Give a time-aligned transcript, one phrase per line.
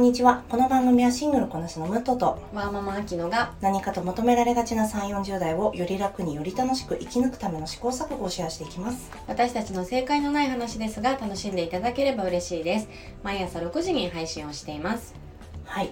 [0.00, 0.42] んにちは。
[0.48, 9.10] この番組はシングルこなしのムトとワーママアキノが何かと求められがちな3、40代をより楽により楽しく生き抜くための試行錯誤をシェアしていきます。
[9.28, 12.88] 私たちの正解のない話ですが楽しんでいただければ嬉しいです
[13.22, 15.14] 毎朝6時に配信をしています
[15.66, 15.90] はい。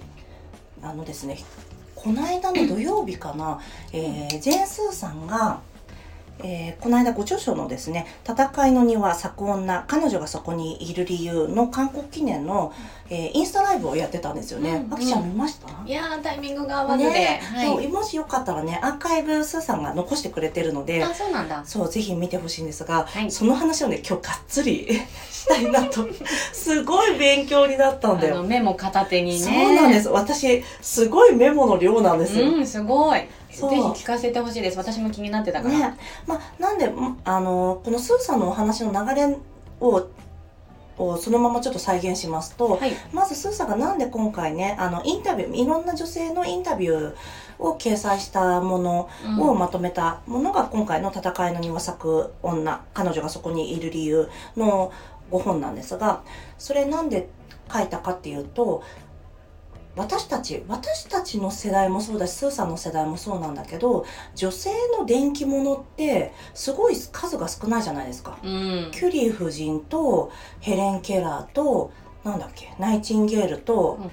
[0.83, 1.39] あのですね、
[1.95, 3.61] この間の土曜日かな、
[3.93, 5.61] えー、ジェーン・スーさんが、
[6.43, 12.73] えーこの間ご著書のですね「戦いの庭咲く女彼女がそこにいる理由」の韓国記念の、
[13.11, 14.87] えーインスタライブをやってたんですよね。
[14.89, 17.41] うんあきちゃん見ました、いやータイミングが合わずで、ね。
[17.43, 17.67] はい。
[17.67, 21.63] そうもしよかったらねアーカイブスーさんが残してくれてるのであそうなんだ。
[21.65, 23.31] そうぜひ見てほしいんですが、はい。
[23.31, 24.89] その話をね今日がっつり
[25.31, 26.07] したいなと。
[26.53, 28.43] すごい勉強になったんだよ。
[28.43, 29.39] メモ片手にね。
[29.39, 30.09] そうなんです。
[30.09, 32.47] 私すごいメモの量なんですよ。
[32.51, 33.23] うんすごい
[33.67, 34.79] ぜひ聞かせてほしいです。
[34.79, 35.97] 私も気になってたから、ね。
[36.27, 39.37] まあ、なんでんあのこのスーさんのお話の流れ
[39.81, 40.09] を
[40.99, 42.93] をそのままちょっと再現しますと、はい。
[43.13, 47.15] まずスーさんがなんで今回ねあのインタビューいろんな女性のインタビュー
[47.59, 49.41] を掲載したものうん。
[49.41, 54.93] をまとめたものが今回の「戦いの庭咲く女彼女がそこにいる理由」の
[55.31, 56.23] 5本なんですが
[56.59, 57.29] それなんで
[57.73, 58.83] 書いたかっていうと
[59.99, 68.39] 私たち私たちの世代もそうだしスーさんの世代もそうなんだけど女性の電気物ってすごい数が少ないじゃないですか。
[68.43, 68.91] うん。
[68.93, 71.91] キュリー夫人とヘレン・ケラーと
[72.25, 74.11] なんだっけナイチンゲールとうん。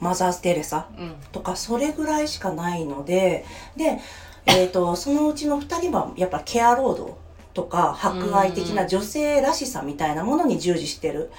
[0.00, 1.16] マザース・テレサうん。
[1.32, 3.44] とかそれぐらいしかないので
[3.76, 4.00] で、
[4.46, 7.14] えー、とそのうちの2人はやっぱケア労働
[7.54, 11.30] とか博愛的な女性らしさみたいなものに従事してる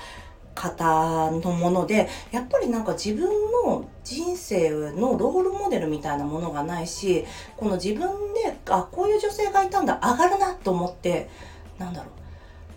[0.59, 3.29] 方のものでやっぱりなんか自分
[3.65, 11.29] の人生のロールモデルみたいなものがないしこの自分であこういう女性がいたんだ上がるなと思って
[11.77, 12.11] なんだろう。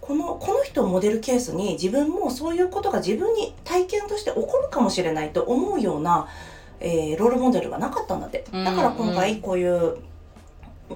[0.00, 6.26] このこの人をモデルケースに自分もそういうことが自分に体験として起こるかもしれないと思うような、
[6.80, 8.44] えーロールモデルがなかったんだって。
[8.52, 8.64] うん。
[8.64, 9.98] だから今回こういう、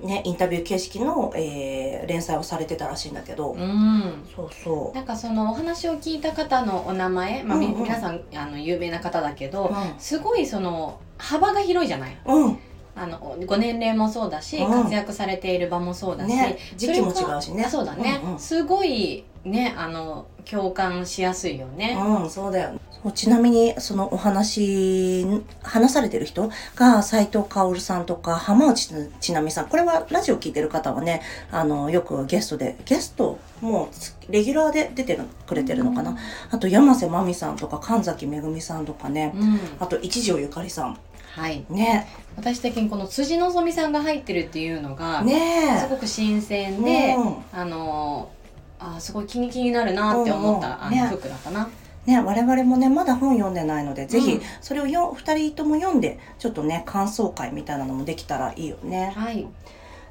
[0.00, 4.24] ね、インタビュー形式の、えー連載をされてたらしいんだけど、うん。
[4.34, 7.82] そうそなんかそのお話を聞いた方のお名前、まあみうんうん。
[7.82, 12.16] 皆さんあの有名な方だけうど、すごいその幅が広いじゃない？
[12.26, 12.58] うん、うん
[12.98, 14.82] あのご年齢もそうだし、うん。
[14.84, 16.56] 活躍されている場もそうだし、ね。
[16.76, 17.64] 時期も違うしね。
[17.64, 18.38] あそうだね、うんうん。
[18.38, 22.80] すごいねあの共感しやすいよね、うん、そうだよ。
[23.02, 25.26] そうちなみに、そのお話、
[25.62, 29.68] 話されてる人が、斉藤薫さんとか、浜内千奈美さん。
[29.68, 31.20] これはラジオ聞いてる方はね、
[31.50, 33.90] あの、よくゲストで、ゲスト、も
[34.28, 36.16] う、レギュラーで出てるくれてるのかな。
[36.50, 39.32] あと、山瀬まみさんとか、神崎めぐみさんとかね。
[39.34, 40.98] うんあと、一条ゆかりさん。
[41.36, 42.08] はいね。
[42.36, 47.12] 私的にこの辻希美さんが入ってるっていうのが、ねすごく新鮮え。
[47.12, 48.30] で、うんあの
[48.78, 51.68] あすごい気に気になるなって思った、あのうんうんねフックだったな。
[52.06, 59.12] ね、我々もね、まだ本読んでないので、ぜひうん、それをよ二人とも読んで、ちょっとね、感想会みたいなのもできたらいいよね。
[59.16, 59.44] はい。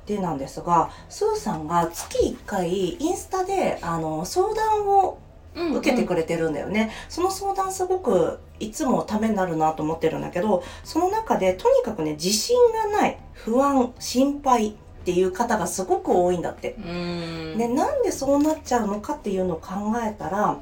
[0.06, 5.20] でなんですがスーさんが月1回インスタであの相談を
[5.56, 14.76] うん受けてくれてるんだよね、その相談すごくいつもためになるなと思ってるんだけどその中でとにかくね自信がない不安心配
[15.06, 16.74] っていう方がすごく多いんだって。
[16.80, 17.58] うん。
[17.60, 20.58] でなんでそうなっちゃうのかっていうのを考えたら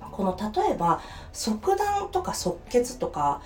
[0.00, 1.02] この例えば
[1.34, 3.42] 即断とか即決とか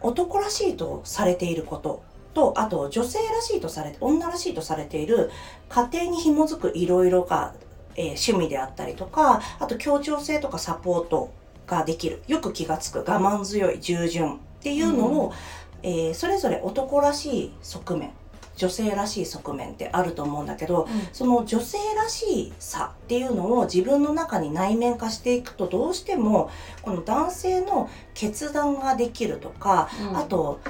[0.00, 2.02] 男らしいとされていること
[2.32, 5.30] とあと女性らしいとされて女らしいとされている
[5.68, 7.52] 家庭に紐づくいろいろが、
[7.96, 11.30] えー趣味であったりとかあと協調性とかサポート
[11.66, 15.32] ができるよく気がつく我慢強い従順っていうのを、
[15.82, 18.12] えーそれぞれ男らしい側面
[18.58, 26.50] 女性らしい側面ってあると思うんだけど、その女性らしいさっていうのを自分の中に内面化していくとどうしても
[26.82, 30.16] この男性の決断ができるとか、うん。
[30.18, 30.60] あと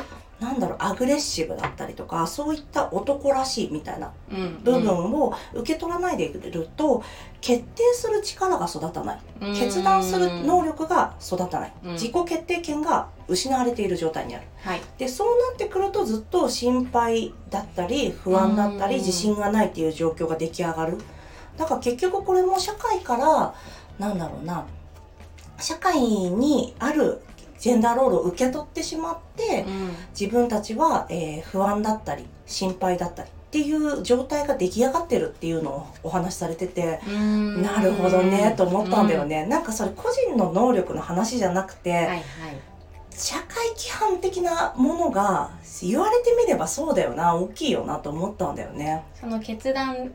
[0.40, 4.60] なんだろうアグレッシブだったりとかそういった男らしいみたいなうん。
[4.62, 7.02] 部分を受け取らないでいると
[7.40, 9.20] 決定する力が育たない。
[9.40, 9.54] うん。
[9.54, 11.72] 決断する能力が育たない。
[11.84, 11.92] うん。
[11.92, 14.46] 自己決定権が失われている状態にある。
[14.62, 14.80] はい。
[14.96, 19.00] でそうなってくるとずっと心配だったり不安だったりうん。
[19.00, 20.98] 自信がないっていう状況が出来上がる。
[21.56, 23.54] だから結局これも社会から
[23.98, 24.64] なんだろうな
[25.58, 27.20] 社会にある
[27.58, 42.22] ジェンダーロールを受け取ってしまってうん自分たちは、えー不安だったり心配だったりっていう状態が出来上がってるっていうのをお話しされててうんなるほどねと思ったんだよね、なんかそれ個人の能力の話じゃなくて、はいはい。
[43.10, 45.50] 社会規範的なものが
[45.82, 49.02] 言われてみればそうだよな大きいよなと思ったんだよね。
[49.18, 50.12] その決断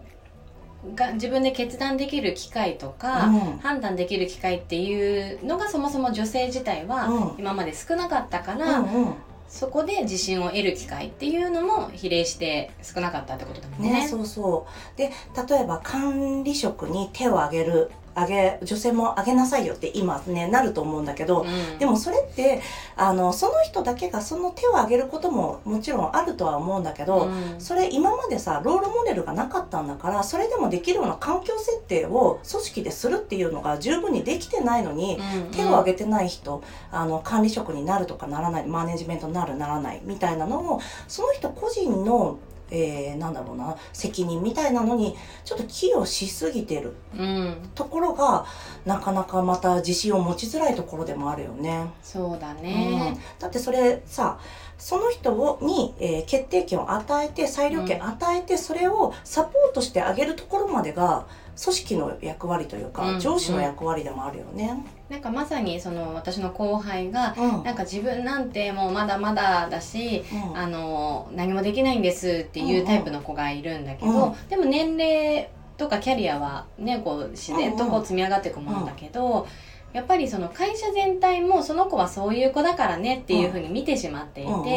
[0.95, 3.57] が自分で決断できる機会とか、うん。
[3.59, 7.35] 判断できる機会っていうのがそもそも女性自体はうん。
[7.37, 9.13] 今まで少なかったかうら、んうん。
[9.47, 14.01] そこで自信を得る機会っていうのも比例して少なかったってことだもんね。
[14.01, 14.65] ね、そうそ
[14.95, 14.97] う。
[14.97, 15.11] で
[15.47, 21.77] 例えば管理職に手を挙げる挙げ女性も挙げなさいよって今ねなると思うんだけど、うん。
[21.79, 22.61] でもそれって
[22.95, 27.55] あのその人だけがその手を挙げることももちろんあるとは思うんだけど、うん。
[27.59, 42.39] それ今までさロールモデルがなかったんだからそれでもできるような環境設定を組織でするっていうのが十分にできてないのに、うん手を挙げてない人あの管理職になるとかならないマネジメントになるならないみたいなのをその人個人の、
[42.71, 45.15] えーなんだろうな責任みたいなのに
[45.45, 48.45] ちょっと寄与しすぎてるうん、ところが
[48.85, 51.91] なかなかまた自信を持ちづらいところでもあるよね。
[52.01, 53.17] そうだうんね。
[53.39, 54.39] だってそれさ
[54.77, 61.27] その人をに、えー決定権を与えて裁量権与えて、それをサポートしてあげるところまでが
[61.61, 64.85] 組織の役割というか、うん上司の役割でもあるよね。
[65.09, 67.63] なんかまさにその私の後輩がうん。
[67.63, 70.57] なんか自分なんてもうまだまだだし、うん。
[70.57, 74.47] あの何もできないんですっていうタイプの子がいるんだけど、うん。
[74.49, 79.47] でも年齢とかキャリアはねこう自然とこう積み上がっていくものだけど、
[79.93, 84.69] やっぱりその会社全体もその子はそういう子だからねっていうふうに見てしまっていて、うんうん。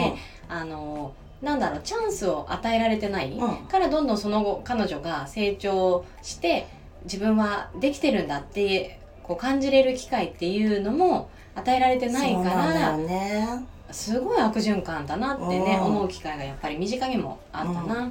[0.49, 1.13] あの
[1.43, 6.67] なんだろうチャンスを与えられてない、うんからどんどんその後彼女が成長して
[7.05, 12.99] 自分はできてるんだってこう感じれる機会っていうのも与えられてないから。
[13.91, 18.11] すごい悪循環だなってね、うん思う機会がやっぱり身近にもあったな。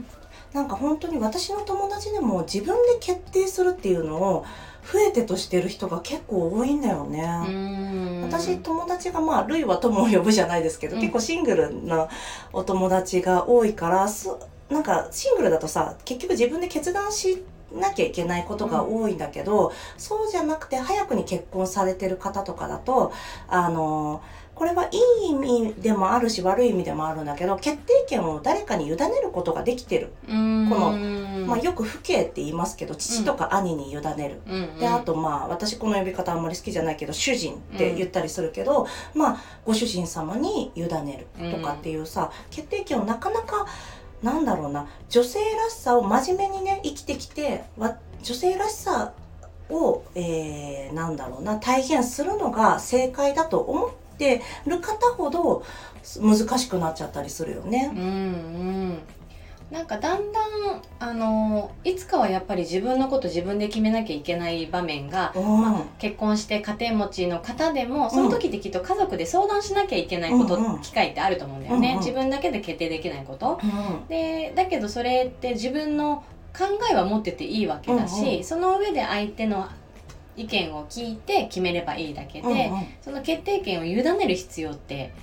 [0.55, 4.45] なんか本当に私の友達でも自分で決定するっていうのを
[4.91, 7.19] 増えてとしてる人が結構多いんだよね。
[7.21, 12.07] うーん私友達がまあ類は友を呼ぶじゃないですけど、うん結構シングルな
[12.53, 14.29] お友達が多いからす
[14.69, 17.43] なんかシングルだとさ結局自分で決断し
[17.73, 23.11] なきゃいけないことが多いんだけど、そうじゃなくて早くに結婚されてる方とかだと
[23.49, 24.21] あの
[24.55, 34.41] これはいい意味でもあるし悪い意味でもあるんだけど決定権を誰かに委ねることができてる、このうんまあ、よく父兄って言いますけど父とか兄に委ねる。
[34.47, 34.79] うん。
[34.79, 43.67] であとまあ私この呼び方あんまり好きじゃないけど主人って言ったりするけど、まあご主人様に委ねるとかっていうさ、決定権をなかなか
[44.23, 49.13] なんだろうな女性らしさを真面目にね生きてきてわ女性らしさ
[49.69, 54.04] を、えーなんだろうな体現するのが正解だと思って
[54.65, 55.63] る方ほど
[56.21, 57.91] 難しくなっちゃったりするよね。
[57.93, 58.01] うん。
[58.01, 58.97] うん。
[59.71, 65.83] なんかだんだんあのいつかはやっぱり自分のこと自分で決めなきゃいけない場面がうん。
[65.97, 70.81] 結婚して家庭持ちの方でもその時ってきっと家族で相談しなきゃいけないこと、うんうん。
[70.81, 71.99] 機会ってあると思うんだよね、うんうん。
[71.99, 73.59] 自分だけで決定できないこと。
[73.63, 74.07] うん。
[74.07, 76.23] でだけどそれって自分の
[76.57, 78.43] 考えは持ってていいわけだし、うんうん。
[78.43, 79.67] その上で相手の
[80.35, 82.87] 意見を聞いて決めればいいだけで、うんうん。
[83.01, 85.13] その決定権を委ねる必要って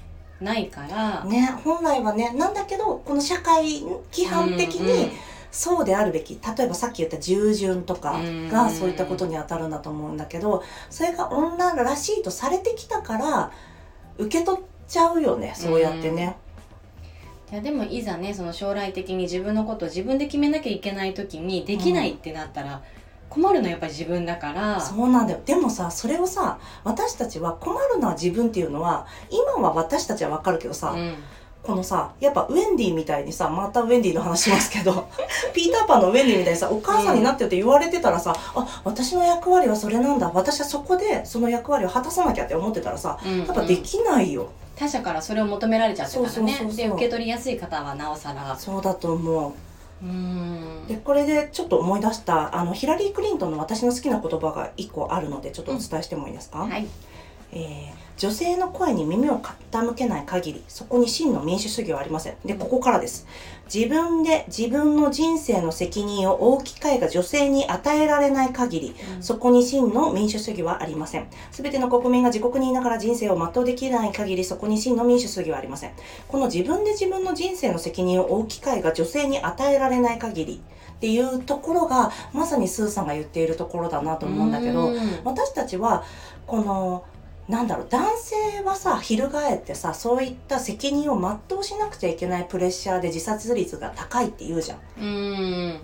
[0.43, 3.83] ないから、ね、本来はねなんだけどこの社会
[4.13, 5.13] 規範的に
[5.51, 13.53] そうであるべき例えばさっき言った従順とかうんがそういったことに当たるんだと思うんだけどそれが女らしいとされてきたから
[14.19, 16.37] 受け取っちゃうよねそうやってね。
[17.51, 22.83] いやでもいざねその将来的に自分のことを自分で決めなきゃいけない時にできないってなったら
[23.33, 25.41] 困るのはやっぱり自分だから、そうなんだよ。
[25.47, 31.15] でもさそれをさ私たちは困るのは自分っていうのは今は私たちはわかるけどさ、うん。
[31.63, 35.09] このさやっぱウェンディみたいにさまたウェンディの話しますけど
[35.55, 40.29] ピーターパンのウェンディみたいにさお母さんになってよって言われてたらさ、あ私の役割はそれなんだ。
[40.35, 46.33] 私はそこでその役割を果たさなきゃって思ってたらさうんやっぱできないよ、他者からそれを求められちゃってたらね。
[46.33, 46.77] そうそうそうそう。
[46.77, 48.57] で受け取りやすい方はなおさら。
[48.59, 49.45] そうだと思う。
[49.45, 49.72] うん
[50.89, 56.87] でこれでちょっと思い出したあのヒラリー・クリントンの私の好きな言葉が一個あるのでちょっとお伝えしてもいいですか、はい
[57.53, 62.37] えー女性の声に耳を傾けない限りそこに真の民主主義はありません。
[62.45, 63.27] でここからです。
[63.73, 71.27] 自分で自分の人生の責任を負う機会が女性に与えられない限りそこに真の民主主義はありません。
[71.51, 75.93] すべての国民が自国にいながら人生を全うできない限りそこに真の民主主義はありません。
[76.29, 80.63] この自分で自分の人生の責任を負う機会が女性に与えられない限り
[80.95, 84.99] っていうところがまさにスーさんが言っているところだなと思うんだけどうん。
[85.25, 86.05] 私たちは
[86.47, 87.05] この
[87.49, 94.79] なんだろう男性はさ翻ってさそういった責任を全うしなくちゃいけないプレッシャーで自殺率が高いって言うじゃん。
[95.01, 95.81] うん。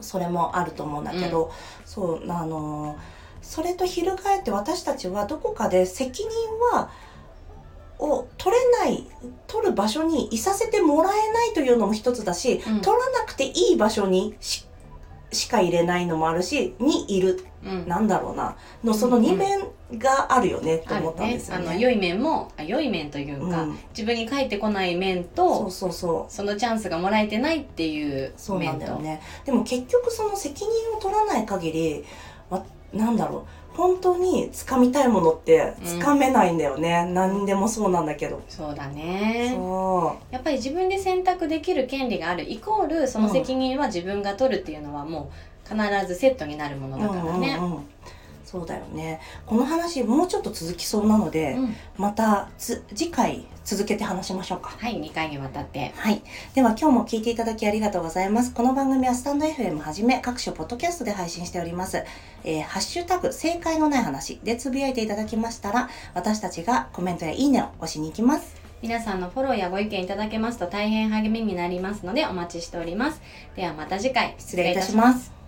[0.00, 1.52] それもあると思うんだけど、
[1.84, 2.98] そうあの
[3.40, 6.30] それと翻って私たちはどこかで責任
[6.72, 6.90] は
[7.98, 9.06] を取れない
[9.46, 12.80] 取る場所にいさせてもらえないというのも一つだし、うん。
[12.80, 14.66] 取らなくていい場所にし
[15.30, 17.32] しか入れないのもあるしにいる。
[17.34, 17.51] うん
[17.86, 18.56] なんだろうな。
[18.82, 19.60] のその2面
[19.98, 21.68] があるよねってあ思ったんですよね。
[21.68, 23.78] あの良い面もあ良い面というか、うん。
[23.90, 25.24] 自分に返ってこない面そう
[25.64, 26.32] とそうそう。
[26.32, 29.20] そのチャンスがもらえてないっていうそうなん面とだよね。
[29.44, 32.04] でも結局その責任を取らない限り
[32.50, 33.42] わなんだろう。
[33.74, 39.52] 本当に掴みたいものって掴めないんだよね、何でもそうなんだけど、そうだね。
[39.54, 42.50] そやっぱり自分で選択できる権利がある。
[42.50, 47.56] イコールその責任は自分が取るっていうのはもう必ずセットになるものうだからね。
[47.58, 47.84] うんうんうん
[48.52, 56.20] そうだよねこの話もうちょっと続きそうなので、うんまたつ次回続けて話しましょうかはい2回にわたってはい。
[56.54, 58.52] では今日も聞いていただきありがとうございます。
[58.52, 62.04] この番組はスタンド FM はじめ各種ポッドキャストで配信しております。
[62.44, 68.60] えーハッシュタグ正解のない話でつぶやいていただきましたら、私たちがコメントやいいねを押しに行きます。
[68.82, 73.22] 皆さんのフォローやご意見いただけますと大変励みになりますのでお待ちしております。
[73.56, 75.41] ではまた次回失礼いたします。